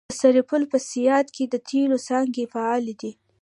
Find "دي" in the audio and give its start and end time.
3.01-3.11